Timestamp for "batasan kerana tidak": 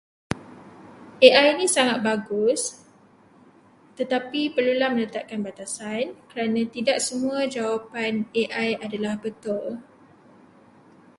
5.47-6.97